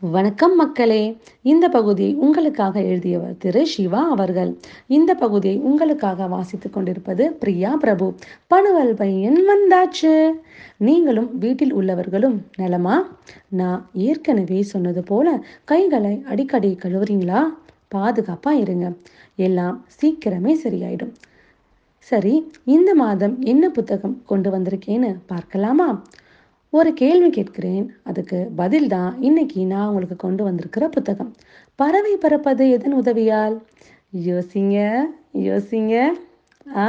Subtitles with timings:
[0.00, 1.16] வணக்கம் மக்களே.
[1.42, 4.58] இந்த பகுதியை உங்களுக்காக எழுதியவர் திரு சிவா அவர்கள்.
[4.86, 8.14] இந்த பகுதியை உங்களுக்காக வாசித்துக் கொண்டிருப்பது பிரியா பிரபு.
[8.46, 10.30] பணுவல் பையன் வந்தாச்சு.
[10.76, 13.16] நீங்களும் வீட்டில் உள்ளவர்களும் நலமா?
[13.48, 17.42] நான் ஏற்கனவே சொன்னது போல கைகளை அடிக்கடி கழுவுறீங்களா?
[17.94, 18.92] பாதுகாப்பா இருங்க.
[19.36, 21.12] எல்லாம் சீக்கிரமே சரியாயிடும்.
[21.98, 26.02] சரி இந்த மாதம் என்ன புத்தகம் கொண்டு வந்திருக்கேன்னு பார்க்கலாமா?
[26.72, 27.84] ஒரு கேள்வி கேட்கிறேன்.
[28.02, 31.30] அதுக்கு பதில் தான் இன்னைக்கு நான் உங்களுக்கு கொண்டு வந்திருக்கிற புத்தகம்.
[31.76, 33.56] பறவை பறப்பது எதன் உதவியால்?
[34.26, 34.76] யோசிங்க
[35.48, 35.94] யோசிங்க.
[36.76, 36.86] ஆ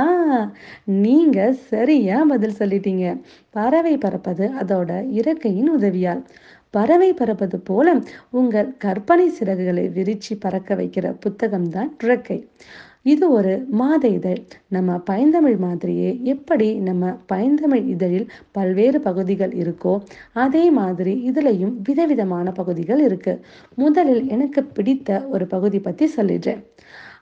[0.83, 3.05] நீங்க சரியா பதில் சொல்லிட்டீங்க.
[3.49, 6.23] பறவை பறப்பது அதோட இறக்கையின் உதவியால்.
[6.69, 7.87] பறவை பறப்பது போல
[8.31, 12.39] உங்கள் கற்பனை சிறகுகளை விரிச்சு பறக்க வைக்கிற புத்தகம் தான் இறக்கை.
[13.05, 14.39] இது ஒரு மாத இதழ்.
[14.67, 19.93] நம்ம பயந்தமிழ் மாதிரியே எப்படி நம்ம பயந்தமிழ் இதழில் பல்வேறு பகுதிகள் இருக்கோ
[20.33, 23.33] அதே மாதிரி இதுலயும் விதவிதமான பகுதிகள் இருக்கு.
[23.75, 26.61] முதலில் எனக்கு பிடித்த ஒரு பகுதி பத்தி சொல்லிடுறேன்.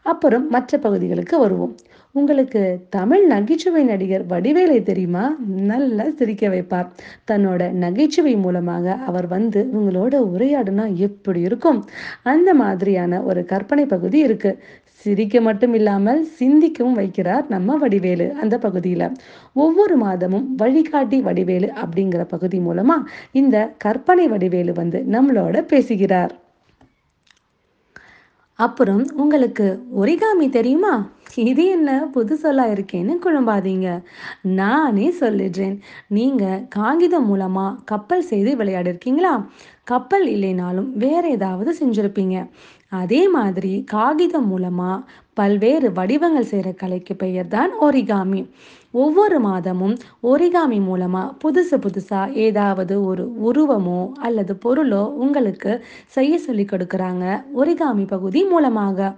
[0.04, 1.76] அப்புறம் மற்ற பகுதிகளுக்கு வருவோம்.
[2.16, 5.24] உங்களுக்கு தமிழ் நகைச்சுவை நடிகர் வடிவேலை தெரியுமா?
[5.48, 6.88] நல்லா சிரிக்க வைப்பார்.
[7.32, 11.80] தன்னோட நகைச்சுவை மூலமாக அவர் வந்து உங்களோட உரையாடுனா எப்படி இருக்கும்?
[12.24, 14.52] அந்த மாதிரியான ஒரு கற்பனை பகுதி இருக்கு.
[14.94, 19.12] சிரிக்க மட்டும் இல்லாமல் சிந்திக்கவும் வைக்கிறார் நம்ம வடிவேலு அந்த பகுதியில.
[19.54, 22.98] ஒவ்வொரு மாதமும் வழிகாட்டி வடிவேலு அப்படிங்கிற பகுதி மூலமா
[23.32, 26.34] இந்த கற்பனை வடிவேலு வந்து நம்மளோட பேசுகிறார்.
[28.60, 29.66] அப்புறம் உங்களுக்கு
[30.02, 30.94] ஒரிகாமி தெரியுமா?
[31.38, 34.04] இது என்ன புது சொல்லா இருக்கேன்னு குழம்பாதீங்க.
[34.42, 35.78] நானே சொல்லிடுறேன்.
[36.08, 39.46] நீங்க காகிதம் மூலமா கப்பல் செய்து விளையாடிருக்கீங்களா?
[39.84, 42.48] கப்பல் இல்லைனாலும் வேற ஏதாவது செஞ்சிருப்பீங்க.
[42.90, 48.42] அதே மாதிரி காகிதம் மூலமா பல்வேறு வடிவங்கள் செய்கிற கலைக்கு பெயர் தான் ஒரிகாமி.
[48.92, 57.44] ஒவ்வொரு மாதமும் ஒரிகாமி மூலமா புதுசு புதுசா ஏதாவது ஒரு உருவமோ அல்லது பொருளோ உங்களுக்கு செய்ய சொல்லி கொடுக்குறாங்க
[57.56, 59.16] ஒரிகாமி பகுதி மூலமாக.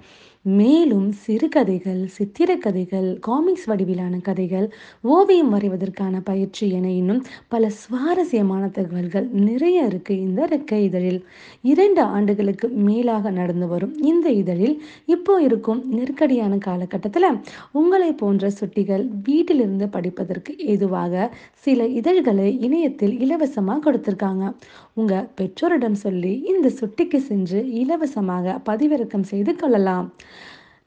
[0.48, 9.86] மேலும் சிறுகதைகள் சித்திரக்கதைகள் காமிக்ஸ் வடிவிலான கதைகள் ஓவியம் வரைவதற்கான பயிற்சி என இன்னும் பல சுவாரஸ்யமான தகவல்கள் நிறைய
[9.86, 11.24] இருக்கு இந்த ரெக்க இதழில்.
[11.62, 17.30] இரண்டு ஆண்டுகளுக்கு மேலாக நடந்து வரும் இந்த இதழில் இப்போ இருக்கும் நெருக்கடியான காலகட்டத்தில்
[17.72, 24.56] உங்களை போன்ற சுட்டிகள் வீட்டிலிருந்து படிப்பதற்கு ஏதுவாக சில இதழ்களை இணையத்தில் இலவசமாக கொடுத்துருக்காங்க.
[24.94, 30.14] உங்க பெற்றோரிடம் சொல்லி இந்த சுட்டிக்கு சென்று இலவசமாக பதிவிறக்கம் செய்து கொள்ளலாம்.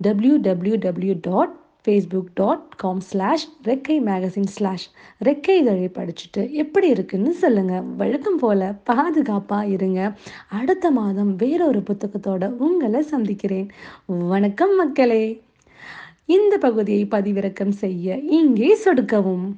[0.02, 4.90] W W W dot Facebook dot com slash Rekkai magazine slash
[5.24, 10.12] Rekkai இதழை படிச்சுட்டு எப்படி இருக்குன்னு சொல்லுங்கள் வழக்கம் போல் பாதுகாப்பாக இருங்க.
[10.48, 13.68] அடுத்த மாதம் வேறொரு புத்தகத்தோட உங்களை சந்திக்கிறேன்.
[14.06, 15.42] வணக்கம் மக்களே.
[16.26, 19.50] இந்த பகுதியை பதிவிறக்கம் செய்ய இங்கே சொடுக்கவும்.